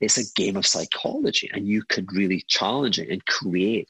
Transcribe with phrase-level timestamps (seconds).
[0.00, 3.88] It's a game of psychology, and you could really challenge it and create.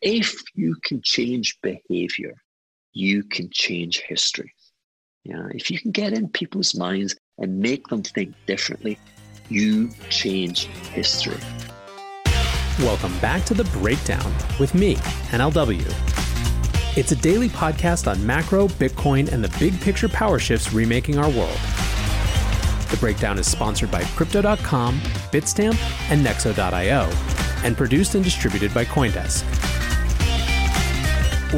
[0.00, 2.34] If you can change behavior,
[2.92, 4.54] you can change history.
[5.24, 8.98] Yeah, if you can get in people's minds and make them think differently,
[9.48, 11.40] you change history.
[12.78, 14.94] Welcome back to The Breakdown with me,
[15.32, 15.84] NLW.
[16.96, 21.28] It's a daily podcast on macro, Bitcoin, and the big picture power shifts remaking our
[21.28, 21.58] world.
[22.90, 24.98] The Breakdown is sponsored by Crypto.com,
[25.30, 25.78] Bitstamp,
[26.10, 27.08] and Nexo.io,
[27.64, 29.44] and produced and distributed by Coindesk.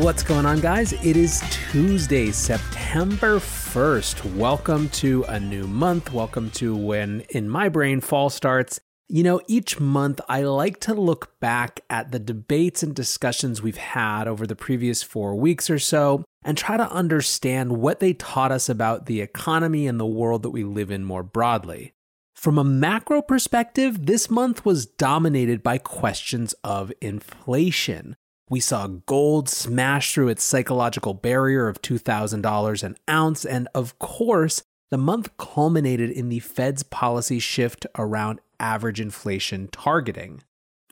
[0.03, 0.93] What's going on, guys?
[0.93, 4.37] It is Tuesday, September 1st.
[4.37, 6.13] Welcome to a new month.
[6.13, 8.79] Welcome to when, in my brain, fall starts.
[9.09, 13.79] You know, each month I like to look back at the debates and discussions we've
[13.79, 18.53] had over the previous four weeks or so and try to understand what they taught
[18.53, 21.93] us about the economy and the world that we live in more broadly.
[22.35, 28.17] From a macro perspective, this month was dominated by questions of inflation.
[28.51, 34.63] We saw gold smash through its psychological barrier of $2,000 an ounce, and of course,
[34.91, 40.43] the month culminated in the Fed's policy shift around average inflation targeting.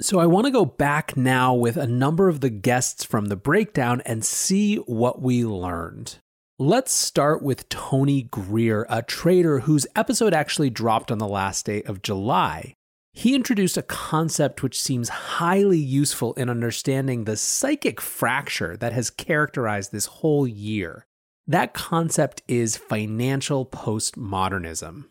[0.03, 3.37] So I want to go back now with a number of the guests from the
[3.37, 6.17] breakdown and see what we learned.
[6.59, 11.83] Let's start with Tony Greer, a trader whose episode actually dropped on the last day
[11.83, 12.73] of July.
[13.12, 19.11] He introduced a concept which seems highly useful in understanding the psychic fracture that has
[19.11, 21.05] characterized this whole year.
[21.47, 25.09] That concept is financial postmodernism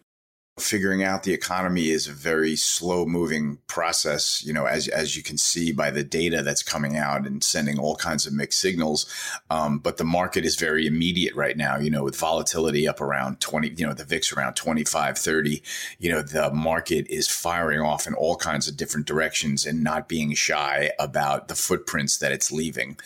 [0.61, 5.23] figuring out the economy is a very slow moving process you know as, as you
[5.23, 9.05] can see by the data that's coming out and sending all kinds of mixed signals.
[9.49, 13.39] Um, but the market is very immediate right now you know with volatility up around
[13.39, 15.61] 20 you know the vix around 25 30
[15.99, 20.07] you know the market is firing off in all kinds of different directions and not
[20.07, 22.97] being shy about the footprints that it's leaving.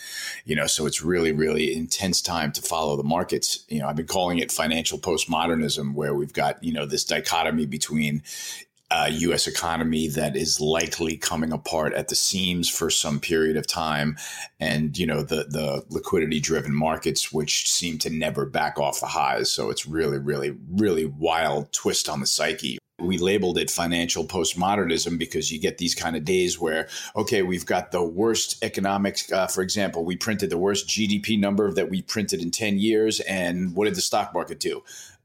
[0.44, 3.64] You know so it's really really intense time to follow the markets.
[3.68, 7.43] You know i've been calling it financial postmodernism where we've got you know this dichotomy
[7.44, 8.22] dichotomy between
[8.90, 9.46] a U.S.
[9.46, 14.16] economy that is likely coming apart at the seams for some period of time,
[14.60, 19.06] and you know the the liquidity driven markets which seem to never back off the
[19.06, 19.50] highs.
[19.50, 22.78] So it's really, really, really wild twist on the psyche.
[23.00, 27.66] We labeled it financial postmodernism because you get these kind of days where, okay, we've
[27.66, 29.32] got the worst economics.
[29.32, 33.18] Uh, for example, we printed the worst GDP number that we printed in 10 years.
[33.20, 34.84] And what did the stock market do?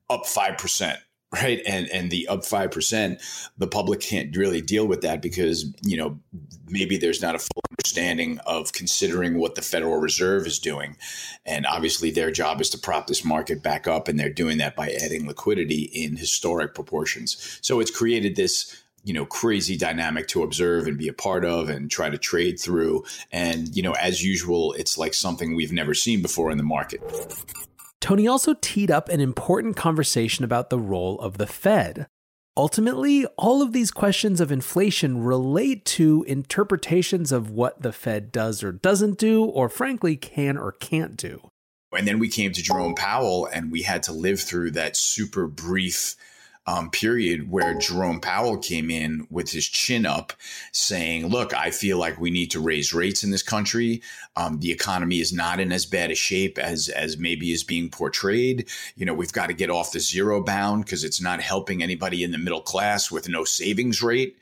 [0.10, 0.98] Up 5%
[1.32, 1.62] right?
[1.66, 6.20] And and the up 5% the public can't really deal with that because you know
[6.68, 10.98] maybe there's not a full understanding of considering what the federal reserve is doing.
[11.46, 14.76] And obviously their job is to prop this market back up and they're doing that
[14.76, 17.60] by adding liquidity in historic proportions.
[17.62, 21.70] So it's created this you know crazy dynamic to observe and be a part of
[21.70, 23.06] and try to trade through.
[23.32, 27.02] And you know as usual it's like something we've never seen before in the market
[28.02, 32.08] Tony also teed up an important conversation about the role of the Fed.
[32.56, 38.64] Ultimately, all of these questions of inflation relate to interpretations of what the Fed does
[38.64, 41.50] or doesn't do, or frankly, can or can't do.
[41.92, 45.48] And then we came to Jerome Powell, and we had to live through that super
[45.48, 46.16] brief
[46.70, 50.34] um, period where Jerome Powell came in with his chin up,
[50.72, 54.04] saying, "Look, I feel like we need to raise rates in this country.
[54.36, 57.90] Um, the economy is not in as bad a shape as as maybe is being
[57.90, 58.68] portrayed.
[58.96, 62.24] You know, we've got to get off the zero bound because it's not helping anybody
[62.24, 64.38] in the middle class with no savings rate."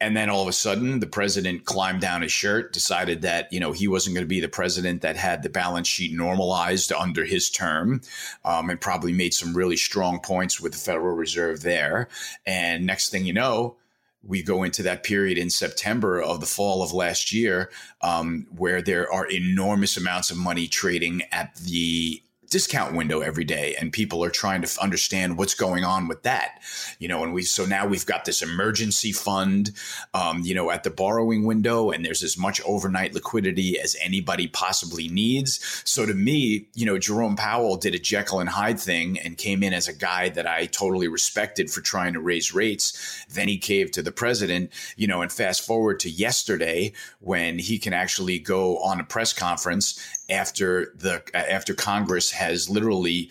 [0.00, 3.60] And then all of a sudden, the president climbed down his shirt, decided that you
[3.60, 7.24] know he wasn't going to be the president that had the balance sheet normalized under
[7.24, 8.02] his term,
[8.44, 12.08] um, and probably made some really strong points with the Federal Reserve there.
[12.44, 13.76] And next thing you know,
[14.22, 17.70] we go into that period in September of the fall of last year,
[18.02, 23.74] um, where there are enormous amounts of money trading at the discount window every day
[23.80, 26.60] and people are trying to understand what's going on with that.
[26.98, 29.72] You know and we so now we've got this emergency fund
[30.14, 34.46] um, you know at the borrowing window and there's as much overnight liquidity as anybody
[34.46, 35.82] possibly needs.
[35.84, 39.62] So to me you know jerome powell did a jekyll and hyde thing and came
[39.62, 43.24] in as a guy that i totally respected for trying to raise rates.
[43.28, 47.78] Then he caved to the president you know and fast forward to yesterday when he
[47.78, 53.30] can actually go on a press conference after the after congress has literally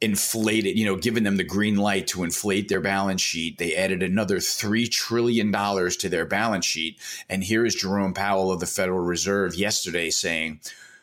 [0.00, 3.58] inflated, you know, given them the green light to inflate their balance sheet.
[3.58, 6.98] They added another $3 trillion to their balance sheet.
[7.28, 10.60] And here is Jerome Powell of the Federal Reserve yesterday saying,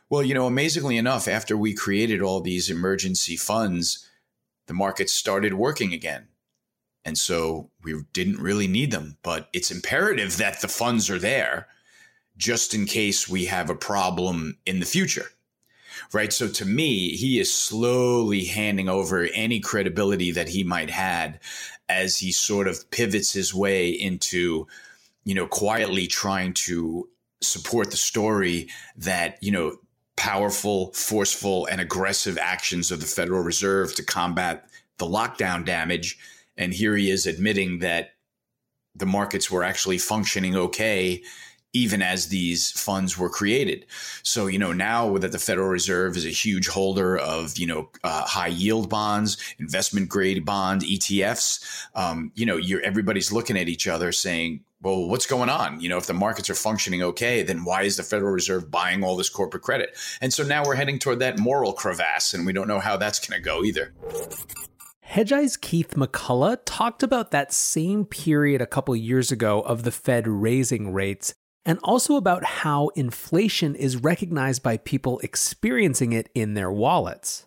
[0.09, 4.07] well, you know, amazingly enough, after we created all these emergency funds,
[4.65, 6.29] the market started working again.
[7.05, 11.67] And so we didn't really need them, but it's imperative that the funds are there
[12.37, 15.25] just in case we have a problem in the future.
[16.13, 16.31] Right.
[16.31, 21.39] So to me, he is slowly handing over any credibility that he might had
[21.89, 24.67] as he sort of pivots his way into,
[25.25, 27.09] you know, quietly trying to
[27.41, 29.77] support the story that, you know,
[30.15, 36.17] powerful, forceful, and aggressive actions of the Federal Reserve to combat the lockdown damage.
[36.57, 38.11] And here he is admitting that
[38.95, 41.21] the markets were actually functioning okay
[41.77, 43.85] even as these funds were created.
[44.23, 47.89] So, you know, now that the Federal Reserve is a huge holder of, you know,
[48.03, 51.63] uh, high yield bonds, investment grade bond ETFs,
[51.95, 55.79] um, you know, you're everybody's looking at each other saying, well, what's going on?
[55.81, 59.03] You know, if the markets are functioning okay, then why is the Federal Reserve buying
[59.03, 59.97] all this corporate credit?
[60.21, 63.19] And so now we're heading toward that moral crevasse, and we don't know how that's
[63.19, 63.93] going to go either.
[65.01, 70.27] Hedgeye's Keith McCullough talked about that same period a couple years ago of the Fed
[70.27, 71.33] raising rates
[71.67, 77.45] and also about how inflation is recognized by people experiencing it in their wallets.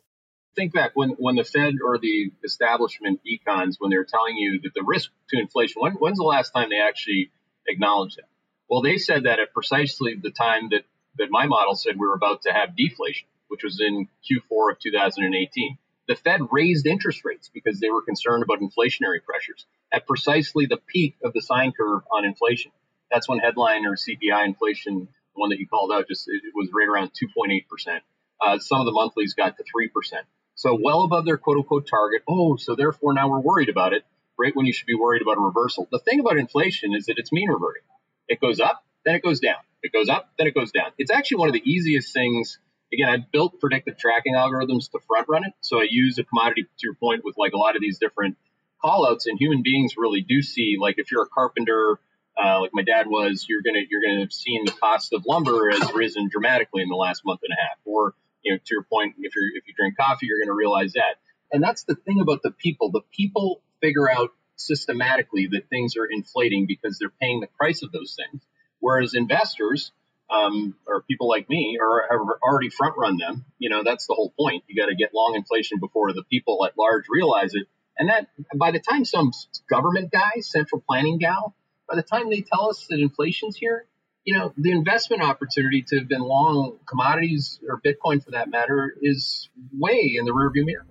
[0.54, 4.74] Think back when, when the Fed or the establishment econs, when they're telling you that
[4.74, 7.30] the risk to inflation, when, when's the last time they actually
[7.66, 8.28] acknowledged that?
[8.68, 10.82] Well, they said that at precisely the time that,
[11.16, 14.78] that my model said we were about to have deflation, which was in Q4 of
[14.80, 15.78] 2018.
[16.08, 20.80] The Fed raised interest rates because they were concerned about inflationary pressures at precisely the
[20.92, 22.70] peak of the sine curve on inflation
[23.10, 25.00] that's when headline or CPI inflation,
[25.34, 28.02] the one that you called out, just it was right around 2.8 percent.
[28.40, 31.86] Uh, some of the monthlies got to three percent, so well above their quote unquote
[31.86, 32.22] target.
[32.28, 34.04] Oh, so therefore now we're worried about it.
[34.38, 35.86] Right when you should be worried about a reversal.
[35.92, 37.82] The thing about inflation is that it's mean reverting.
[38.26, 39.58] It goes up, then it goes down.
[39.82, 40.92] It goes up, then it goes down.
[40.98, 42.58] It's actually one of the easiest things.
[42.92, 45.52] Again, I built predictive tracking algorithms to front run it.
[45.60, 48.36] So I use a commodity to your point with like a lot of these different
[48.82, 51.98] callouts, and human beings really do see like if you're a carpenter
[52.42, 55.70] uh, like my dad was, you're gonna you're gonna have seen the cost of lumber
[55.70, 57.78] has risen dramatically in the last month and a half.
[57.84, 60.94] Or you know, to your point, if you if you drink coffee, you're gonna realize
[60.94, 61.16] that.
[61.52, 62.90] And that's the thing about the people.
[62.90, 67.92] The people figure out systematically that things are inflating because they're paying the price of
[67.92, 68.42] those things.
[68.78, 69.92] Whereas investors
[70.30, 73.44] um, or people like me are have already front run them.
[73.58, 74.64] You know, that's the whole point.
[74.68, 77.66] You got to get long inflation before the people at large realize it.
[77.98, 79.32] And that by the time some
[79.68, 81.54] government guy, central planning gal,
[81.90, 83.84] by the time they tell us that inflation's here,
[84.24, 88.94] you know, the investment opportunity to have been long commodities or Bitcoin for that matter
[89.00, 90.86] is way in the rearview mirror.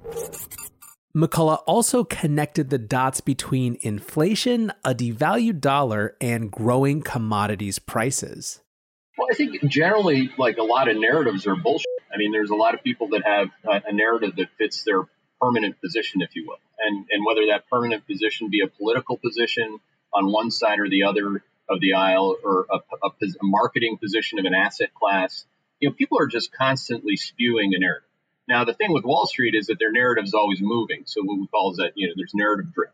[1.16, 8.62] McCullough also connected the dots between inflation, a devalued dollar, and growing commodities prices.
[9.18, 11.88] Well, I think generally, like a lot of narratives are bullshit.
[12.14, 15.04] I mean, there's a lot of people that have a narrative that fits their
[15.42, 19.80] permanent position, if you will, and and whether that permanent position be a political position,
[20.14, 24.40] on one side or the other of the aisle or a, a, a marketing position
[24.40, 25.46] of an asset class.
[25.80, 28.08] You know, people are just constantly spewing a narrative.
[28.48, 31.04] Now, the thing with Wall Street is that their narrative is always moving.
[31.06, 32.94] So what we call is that, you know, there's narrative drift.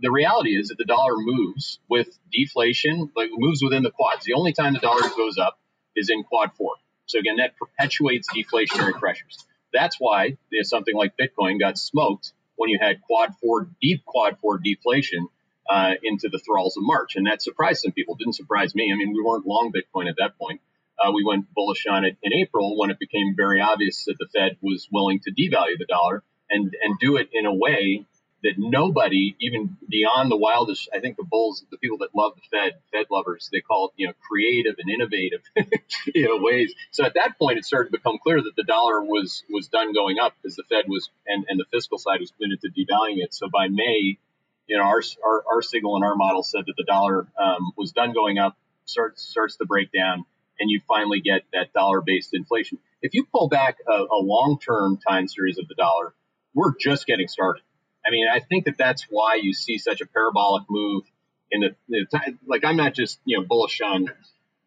[0.00, 4.24] The reality is that the dollar moves with deflation, like moves within the quads.
[4.24, 5.58] The only time the dollar goes up
[5.94, 6.74] is in quad four.
[7.06, 9.38] So again, that perpetuates deflationary pressures.
[9.72, 14.04] That's why you know, something like Bitcoin got smoked when you had quad four, deep
[14.04, 15.28] quad four deflation
[15.68, 17.16] uh, into the thralls of March.
[17.16, 18.14] And that surprised some people.
[18.14, 18.92] Didn't surprise me.
[18.92, 20.60] I mean, we weren't long Bitcoin at that point.
[20.98, 24.26] Uh, we went bullish on it in April when it became very obvious that the
[24.34, 28.06] Fed was willing to devalue the dollar and, and do it in a way
[28.42, 32.42] that nobody, even beyond the wildest, I think the bulls, the people that love the
[32.50, 35.42] Fed, Fed lovers, they call it, you know, creative and innovative,
[36.14, 36.72] you know, ways.
[36.92, 39.92] So at that point, it started to become clear that the dollar was was done
[39.92, 43.18] going up because the Fed was and, and the fiscal side was committed to devaluing
[43.24, 43.34] it.
[43.34, 44.18] So by May,
[44.66, 47.92] you know, our, our, our signal and our model said that the dollar um, was
[47.92, 50.24] done going up, starts, starts to break down,
[50.58, 52.78] and you finally get that dollar based inflation.
[53.02, 56.14] If you pull back a, a long term time series of the dollar,
[56.54, 57.62] we're just getting started.
[58.06, 61.04] I mean, I think that that's why you see such a parabolic move
[61.50, 62.38] in the, the time.
[62.46, 64.08] Like, I'm not just, you know, bullish on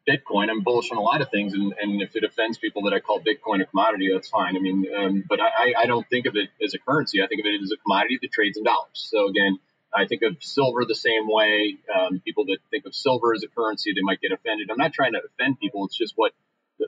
[0.08, 0.50] Bitcoin.
[0.50, 3.00] I'm bullish on a lot of things, and, and if it offends people that I
[3.00, 4.56] call Bitcoin a commodity, that's fine.
[4.56, 7.22] I mean, um, but I, I don't think of it as a currency.
[7.22, 8.90] I think of it as a commodity that trades in dollars.
[8.94, 9.60] So again,
[9.96, 11.78] I think of silver the same way.
[11.94, 14.70] Um, people that think of silver as a currency, they might get offended.
[14.70, 15.86] I'm not trying to offend people.
[15.86, 16.34] It's just what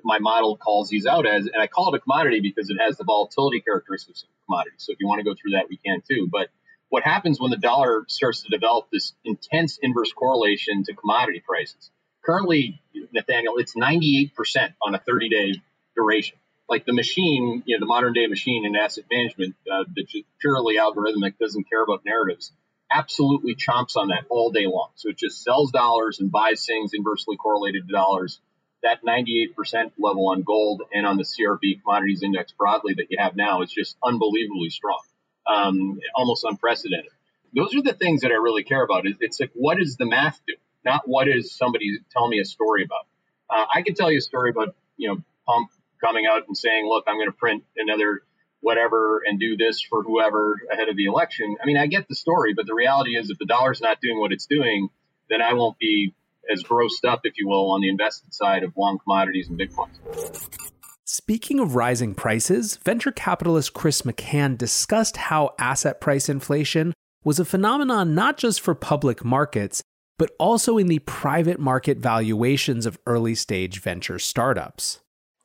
[0.04, 2.98] my model calls these out as, and I call it a commodity because it has
[2.98, 4.76] the volatility characteristics of a commodity.
[4.78, 6.30] So if you want to go through that, we can too.
[6.32, 6.50] But
[6.90, 11.90] what happens when the dollar starts to develop this intense inverse correlation to commodity prices?
[12.24, 12.82] Currently,
[13.14, 14.32] Nathaniel, it's 98%
[14.82, 15.62] on a 30-day
[15.96, 16.38] duration.
[16.70, 20.78] Like the machine, you know, the modern day machine in asset management uh, that's purely
[20.78, 22.52] algorithmic, doesn't care about narratives
[22.94, 24.90] absolutely chomps on that all day long.
[24.96, 28.40] So it just sells dollars and buys things inversely correlated to dollars.
[28.84, 33.36] That 98% level on gold and on the CRB commodities index broadly that you have
[33.36, 35.00] now is just unbelievably strong,
[35.48, 37.12] um, almost unprecedented.
[37.56, 39.06] Those are the things that I really care about.
[39.20, 40.56] It's like, what does the math do?
[40.84, 43.06] Not what is somebody telling me a story about.
[43.50, 45.70] Uh, I can tell you a story about, you know, Trump
[46.04, 48.24] coming out and saying, look, I'm going to print another
[48.62, 51.58] whatever and do this for whoever ahead of the election.
[51.62, 54.20] I mean, I get the story, but the reality is if the dollar's not doing
[54.20, 54.90] what it's doing,
[55.30, 56.14] then I won't be
[56.52, 59.90] as grossed up, if you will, on the invested side of long commodities and Bitcoin.
[61.06, 67.46] Speaking of rising prices, venture capitalist Chris McCann discussed how asset price inflation was a
[67.46, 69.84] phenomenon not just for public markets,
[70.18, 75.02] but also in the private market valuations of early stage venture startups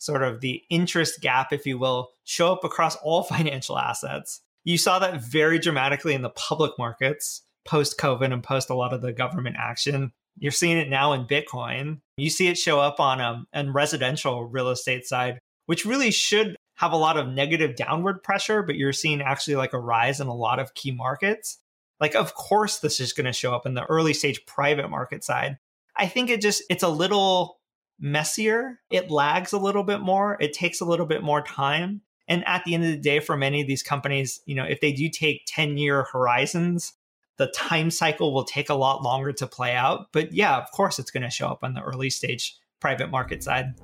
[0.06, 4.40] sort of the interest gap, if you will, show up across all financial assets.
[4.64, 8.92] You saw that very dramatically in the public markets post COVID and post a lot
[8.92, 10.12] of the government action.
[10.38, 12.00] You're seeing it now in Bitcoin.
[12.16, 16.56] You see it show up on um on residential real estate side, which really should
[16.76, 20.26] have a lot of negative downward pressure, but you're seeing actually like a rise in
[20.26, 21.58] a lot of key markets.
[22.00, 25.24] Like, of course, this is going to show up in the early stage private market
[25.24, 25.56] side.
[25.96, 27.58] I think it just, it's a little
[27.98, 28.80] messier.
[28.90, 30.36] It lags a little bit more.
[30.40, 32.02] It takes a little bit more time.
[32.28, 34.80] And at the end of the day, for many of these companies, you know, if
[34.80, 36.94] they do take 10 year horizons,
[37.36, 40.08] the time cycle will take a lot longer to play out.
[40.12, 43.42] But yeah, of course, it's going to show up on the early stage private market
[43.42, 43.74] side.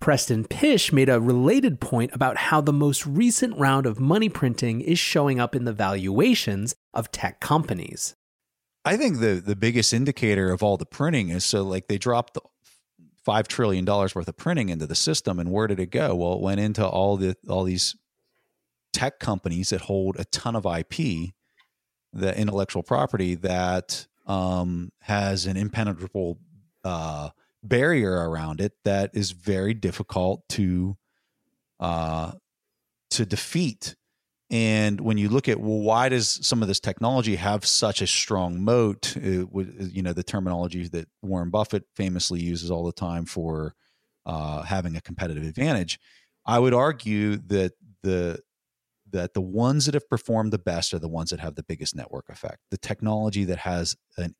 [0.00, 4.80] Preston Pysh made a related point about how the most recent round of money printing
[4.80, 8.14] is showing up in the valuations of tech companies.
[8.82, 12.38] I think the the biggest indicator of all the printing is so like they dropped
[13.24, 16.14] five trillion dollars worth of printing into the system, and where did it go?
[16.14, 17.96] Well, it went into all the all these
[18.92, 21.32] tech companies that hold a ton of IP,
[22.12, 26.38] the intellectual property that um, has an impenetrable
[26.84, 27.30] uh,
[27.62, 30.96] barrier around it that is very difficult to
[31.78, 32.32] uh,
[33.10, 33.96] to defeat.
[34.50, 38.06] And when you look at well, why does some of this technology have such a
[38.06, 39.16] strong moat?
[39.16, 43.74] It, you know, the terminology that Warren Buffett famously uses all the time for
[44.26, 46.00] uh, having a competitive advantage.
[46.46, 48.40] I would argue that the
[49.12, 51.94] that the ones that have performed the best are the ones that have the biggest
[51.94, 52.58] network effect.
[52.70, 54.34] The technology that has an,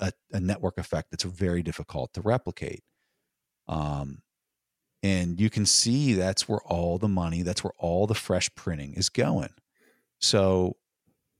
[0.00, 2.82] a, a network effect that's very difficult to replicate.
[3.68, 4.22] Um,
[5.02, 8.94] and you can see that's where all the money that's where all the fresh printing
[8.94, 9.50] is going
[10.18, 10.76] so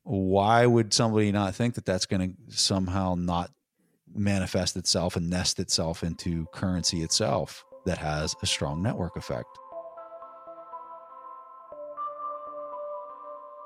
[0.04, 3.50] why would somebody not think that that's going to somehow not
[4.14, 9.48] manifest itself and nest itself into currency itself that has a strong network effect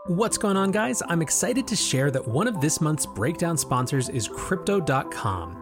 [0.09, 1.01] What's going on, guys?
[1.09, 5.62] I'm excited to share that one of this month's breakdown sponsors is Crypto.com.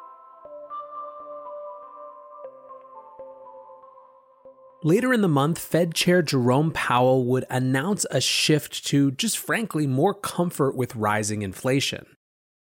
[4.83, 9.85] Later in the month, Fed Chair Jerome Powell would announce a shift to, just frankly,
[9.85, 12.07] more comfort with rising inflation.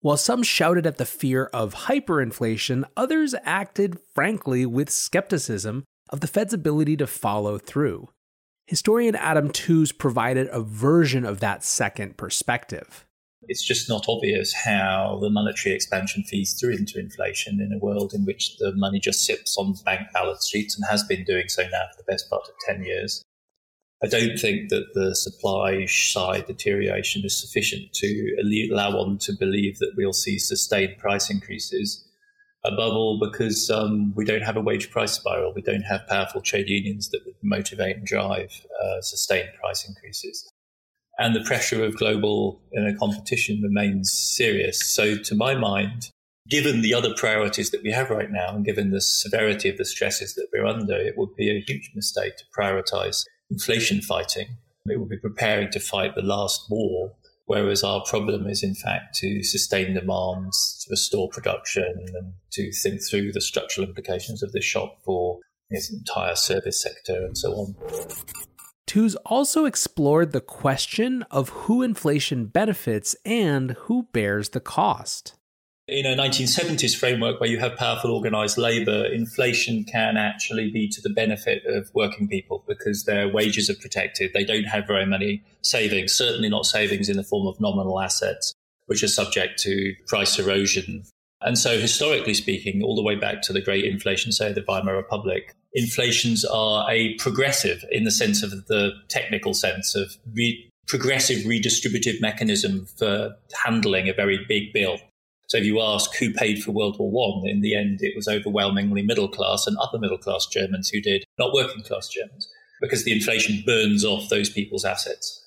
[0.01, 6.27] While some shouted at the fear of hyperinflation, others acted, frankly, with skepticism of the
[6.27, 8.09] Fed's ability to follow through.
[8.67, 13.05] Historian Adam Tooze provided a version of that second perspective.
[13.47, 18.13] It's just not obvious how the monetary expansion feeds through into inflation in a world
[18.13, 21.63] in which the money just sits on bank balance sheets and has been doing so
[21.63, 23.23] now for the best part of 10 years.
[24.03, 28.35] I don't think that the supply side deterioration is sufficient to
[28.71, 32.05] allow one to believe that we'll see sustained price increases.
[32.65, 36.41] Above all, because um, we don't have a wage price spiral, we don't have powerful
[36.41, 38.51] trade unions that would motivate and drive
[38.83, 40.52] uh, sustained price increases
[41.19, 44.79] and the pressure of global you competition remains serious.
[44.93, 46.09] So, to my mind,
[46.49, 49.85] given the other priorities that we have right now, and given the severity of the
[49.85, 54.57] stresses that we're under, it would be a huge mistake to prioritize inflation fighting.
[54.85, 57.13] It would be preparing to fight the last war,
[57.45, 60.51] whereas our problem is, in fact, to sustain demand,
[60.81, 65.39] to restore production, and to think through the structural implications of this shock for
[65.69, 67.75] this entire service sector and so on.
[68.85, 75.35] Tooze also explored the question of who inflation benefits and who bears the cost.
[75.87, 81.01] In a 1970s framework where you have powerful organized labor, inflation can actually be to
[81.01, 84.31] the benefit of working people because their wages are protected.
[84.33, 88.53] They don't have very many savings, certainly not savings in the form of nominal assets,
[88.85, 91.03] which are subject to price erosion.
[91.41, 94.95] And so, historically speaking, all the way back to the great inflation, say, the Weimar
[94.95, 101.43] Republic, inflations are a progressive in the sense of the technical sense of re- progressive
[101.45, 104.97] redistributive mechanism for handling a very big bill.
[105.47, 108.27] So if you ask who paid for World War One, in the end it was
[108.27, 112.47] overwhelmingly middle class and upper middle class Germans who did, not working class Germans,
[112.81, 115.39] because the inflation burns off those people's assets.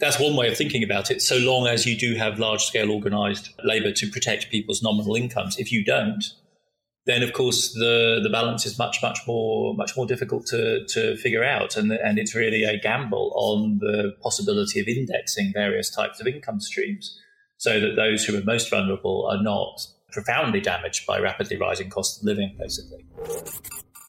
[0.00, 2.90] That's one way of thinking about it, so long as you do have large scale
[2.90, 5.58] organized labor to protect people's nominal incomes.
[5.58, 6.24] If you don't,
[7.06, 11.16] then of course the the balance is much much more much more difficult to to
[11.16, 16.20] figure out and and it's really a gamble on the possibility of indexing various types
[16.20, 17.18] of income streams
[17.56, 22.20] so that those who are most vulnerable are not profoundly damaged by rapidly rising cost
[22.20, 23.04] of living basically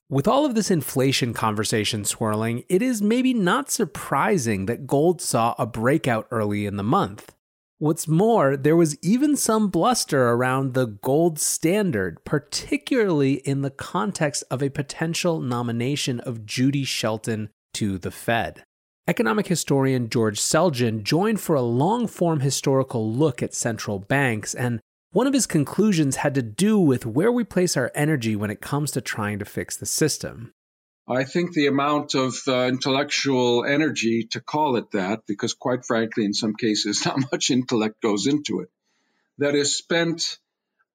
[0.08, 5.56] with all of this inflation conversation swirling, it is maybe not surprising that gold saw
[5.58, 7.35] a breakout early in the month.
[7.86, 14.44] What's more, there was even some bluster around the gold standard, particularly in the context
[14.50, 18.64] of a potential nomination of Judy Shelton to the Fed.
[19.08, 24.80] Economic historian George Selgin joined for a long form historical look at central banks, and
[25.12, 28.62] one of his conclusions had to do with where we place our energy when it
[28.62, 30.52] comes to trying to fix the system.
[31.08, 36.26] I think the amount of uh, intellectual energy to call it that, because quite frankly,
[36.26, 38.70] in some cases, not much intellect goes into it,
[39.38, 40.40] that is spent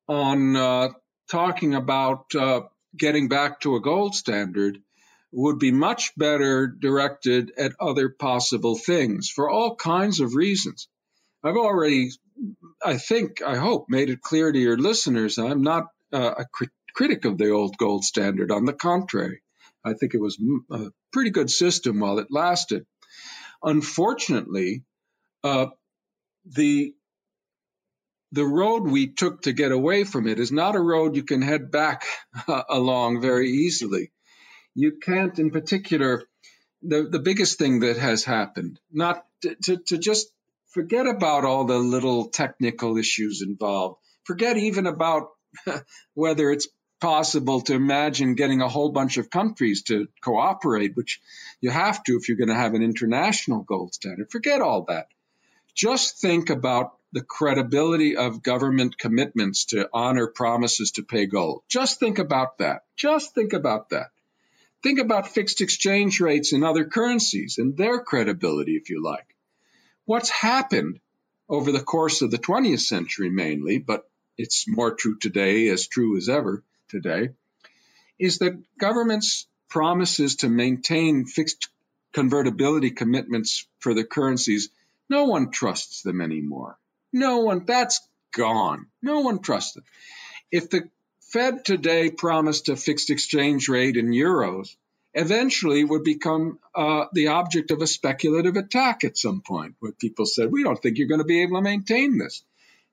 [0.08, 0.88] on uh,
[1.30, 2.62] talking about uh,
[2.96, 4.78] getting back to a gold standard
[5.32, 10.88] would be much better directed at other possible things for all kinds of reasons.
[11.44, 12.10] I've already,
[12.84, 16.70] I think, I hope, made it clear to your listeners I'm not uh, a crit-
[16.94, 18.50] critic of the old gold standard.
[18.50, 19.42] On the contrary,
[19.84, 20.38] I think it was
[20.70, 22.84] a pretty good system while it lasted.
[23.62, 24.84] Unfortunately,
[25.44, 25.66] uh,
[26.44, 26.94] the
[28.32, 31.42] the road we took to get away from it is not a road you can
[31.42, 32.04] head back
[32.48, 34.12] uh, along very easily.
[34.74, 36.22] You can't, in particular,
[36.82, 40.28] the, the biggest thing that has happened, not to, to, to just
[40.68, 45.28] forget about all the little technical issues involved, forget even about
[46.14, 46.68] whether it's
[47.00, 51.20] possible to imagine getting a whole bunch of countries to cooperate, which
[51.60, 54.30] you have to if you're going to have an international gold standard.
[54.30, 55.08] Forget all that.
[55.74, 61.62] Just think about the credibility of government commitments to honor promises to pay gold.
[61.68, 62.82] Just think about that.
[62.96, 64.10] Just think about that.
[64.82, 69.26] Think about fixed exchange rates in other currencies and their credibility, if you like.
[70.04, 71.00] What's happened
[71.48, 74.08] over the course of the 20th century mainly, but
[74.38, 77.30] it's more true today as true as ever, today
[78.18, 81.68] is that governments' promises to maintain fixed
[82.12, 84.68] convertibility commitments for the currencies,
[85.08, 86.78] no one trusts them anymore.
[87.12, 88.00] No one, that's
[88.32, 88.86] gone.
[89.02, 89.84] No one trusts them.
[90.50, 90.88] If the
[91.32, 94.74] Fed today promised a fixed exchange rate in euros,
[95.14, 100.26] eventually would become uh, the object of a speculative attack at some point, where people
[100.26, 102.42] said, We don't think you're going to be able to maintain this.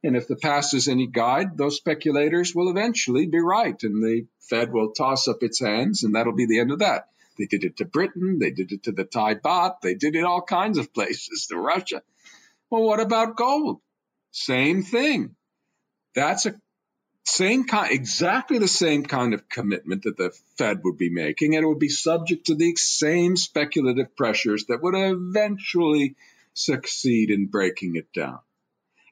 [0.07, 4.25] And if the past is any guide, those speculators will eventually be right, and the
[4.39, 7.09] Fed will toss up its hands, and that'll be the end of that.
[7.37, 10.23] They did it to Britain, they did it to the Thai baht, they did it
[10.23, 12.03] all kinds of places, to Russia.
[12.69, 13.81] Well, what about gold?
[14.31, 15.35] Same thing.
[16.15, 16.55] That's a
[17.25, 21.65] same kind, exactly the same kind of commitment that the Fed would be making, and
[21.65, 26.15] it would be subject to the same speculative pressures that would eventually
[26.53, 28.39] succeed in breaking it down.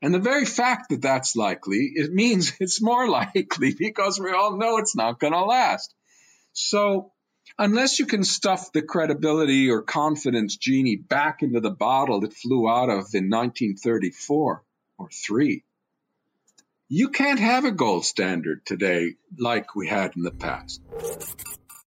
[0.06, 4.56] And the very fact that that's likely, it means it's more likely because we all
[4.56, 5.96] know it's not going to last.
[6.54, 7.12] So
[7.58, 12.70] unless you can stuff the credibility or confidence genie back into the bottle it flew
[12.70, 14.64] out of in 1934
[15.00, 15.64] or 3,
[16.88, 20.84] you can't have a gold standard today like we had in the past.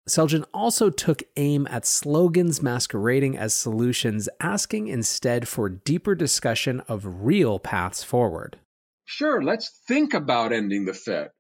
[0.08, 7.24] Selgin also took aim at slogans masquerading as solutions, asking instead for deeper discussion of
[7.24, 8.58] real paths forward.
[9.04, 11.30] Sure, let's think about ending the Fed.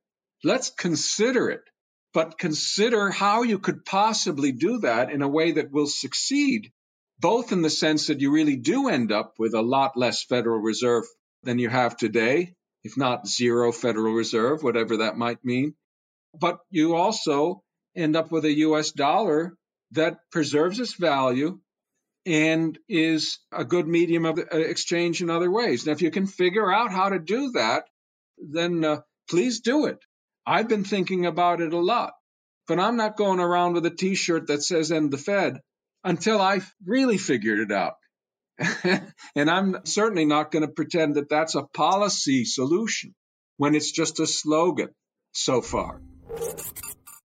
[0.42, 1.62] Let's consider it,
[2.14, 6.72] but consider how you could possibly do that in a way that will succeed,
[7.18, 10.60] both in the sense that you really do end up with a lot less Federal
[10.60, 11.04] Reserve
[11.42, 12.54] than you have today,
[12.84, 15.74] if not zero Federal Reserve, whatever that might mean.
[16.38, 17.62] But you also
[17.98, 19.54] end up with a US dollar
[19.92, 21.58] that preserves its value
[22.24, 25.86] and is a good medium of uh, exchange in other ways.
[25.86, 27.84] Now, if you can figure out how to do that,
[28.38, 29.98] then uh, please do it.
[30.46, 32.12] I've been thinking about it a lot,
[32.66, 35.60] but I'm not going around with a t shirt that says end the Fed
[36.04, 37.94] until I've really figured it out.
[39.34, 43.14] and I'm certainly not going to pretend that that's a policy solution
[43.56, 44.88] when it's just a slogan
[45.32, 46.00] so far.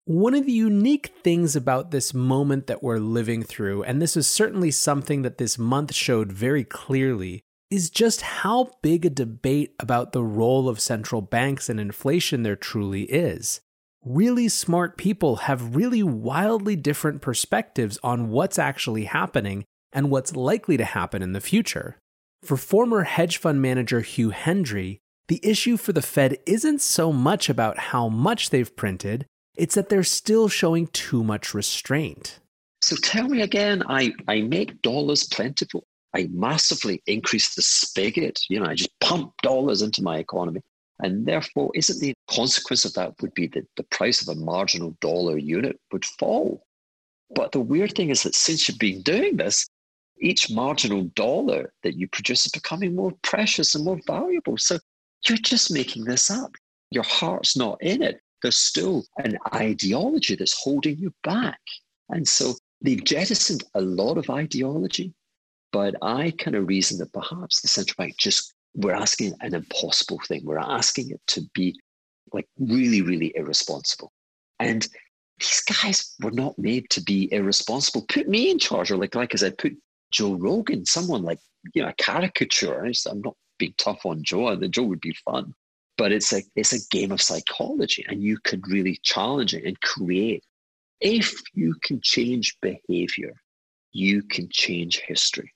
[0.09, 4.31] One of the unique things about this moment that we're living through, and this is
[4.31, 7.43] certainly something that this month showed very clearly,
[7.73, 12.55] is just how big a debate about the role of central banks and inflation there
[12.55, 13.61] truly is.
[14.05, 20.77] Really smart people have really wildly different perspectives on what's actually happening and what's likely
[20.77, 21.99] to happen in the future.
[22.45, 27.49] For former hedge fund manager Hugh Hendry, the issue for the Fed isn't so much
[27.49, 32.41] about how much they've printed it's that they're still showing too much restraint.
[32.83, 35.85] So tell me again, I, I make dollars plentiful.
[36.15, 38.39] I massively increase the spigot.
[38.49, 40.61] You know, I just pump dollars into my economy.
[41.03, 44.97] And therefore, isn't the consequence of that would be that the price of a marginal
[45.01, 46.63] dollar unit would fall?
[47.35, 49.67] But the weird thing is that since you've been doing this,
[50.21, 54.57] each marginal dollar that you produce is becoming more precious and more valuable.
[54.57, 54.79] So
[55.29, 56.53] you're just making this up.
[56.91, 61.61] Your heart's not in it there's still an ideology that's holding you back.
[62.11, 65.15] And so they've jettisoned a lot of ideology,
[65.73, 70.21] but I kind of reason that perhaps the central bank just, we're asking an impossible
[70.29, 70.43] thing.
[70.45, 71.79] We're asking it to be
[72.33, 74.13] like really, really irresponsible.
[74.61, 74.87] And
[75.39, 78.07] these guys were not made to be irresponsible.
[78.09, 79.73] Put me in charge, or like, like I said, put
[80.11, 81.39] Joe Rogan, someone like,
[81.75, 82.85] you know, a caricature.
[83.11, 84.55] I'm not being tough on Joe.
[84.57, 85.53] The Joe would be fun
[85.97, 89.81] but it's a it's a game of psychology and you could really challenge it and
[89.81, 90.43] create.
[91.01, 93.35] If you can change behavior
[93.93, 95.53] you can change history.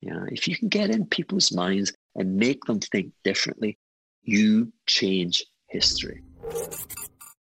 [0.00, 3.78] Yeah if you can get in people's minds and make them think differently
[4.22, 6.22] you change history.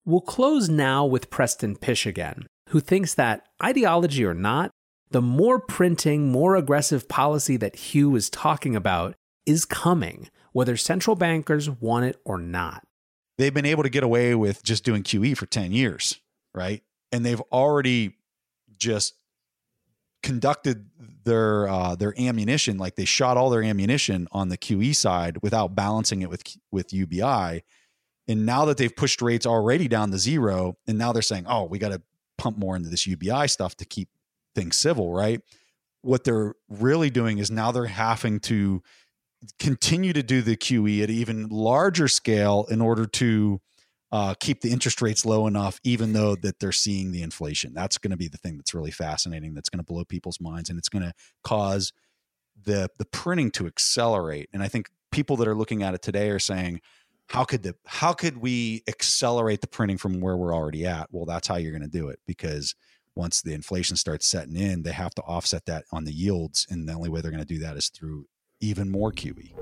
[0.05, 4.71] We'll close now with preston pysh again who thinks that ideology or not
[5.11, 11.17] the more printing more aggressive policy that hugh was talking about is coming whether central
[11.17, 12.87] bankers want it or not.
[13.39, 16.21] They've been able to get away with just doing QE for 10 years,
[16.55, 16.83] right?
[17.11, 18.17] And they've already
[18.77, 19.15] just
[20.23, 20.89] conducted
[21.25, 25.75] their uh, their ammunition like they shot all their ammunition on the QE side without
[25.75, 27.63] balancing it with with UBI.
[28.29, 31.65] And now that they've pushed rates already down to zero, and now they're saying, "Oh,
[31.65, 32.03] we got to
[32.39, 34.09] pump more into this UBI stuff to keep
[34.55, 35.41] things civil," right?
[36.03, 38.83] What they're really doing is now they're having to
[39.59, 43.61] continue to do the QE at even larger scale in order to
[44.13, 47.73] uh, keep the interest rates low enough, even though that they're seeing the inflation.
[47.73, 49.55] That's going to be the thing that's really fascinating.
[49.55, 51.93] That's going to blow people's minds, and it's going to cause
[52.65, 54.51] the the printing to accelerate.
[54.53, 56.83] And I think people that are looking at it today are saying,
[57.29, 61.25] "How could the how could we accelerate the printing from where we're already at?" Well,
[61.25, 62.75] that's how you're going to do it because
[63.15, 66.87] once the inflation starts setting in, they have to offset that on the yields, and
[66.87, 68.27] the only way they're going to do that is through
[68.63, 69.53] even more QE.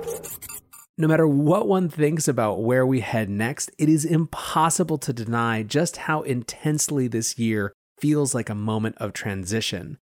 [0.96, 5.62] No matter what one thinks about where we head next, it is impossible to deny
[5.62, 9.98] just how intensely this year feels like a moment of transition.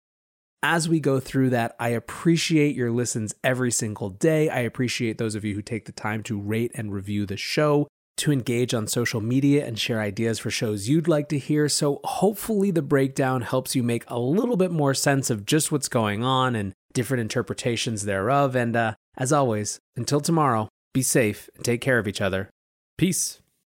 [0.62, 4.48] As we go through that, I appreciate your listens every single day.
[4.48, 7.88] I appreciate those of you who take the time to rate and review the show,
[8.16, 11.68] to engage on social media and share ideas for shows you'd like to hear.
[11.68, 15.88] So, hopefully, the breakdown helps you make a little bit more sense of just what's
[15.88, 18.56] going on and different interpretations thereof.
[18.56, 22.50] And uh, as always, until tomorrow, be safe and take care of each other.
[22.98, 23.40] Peace.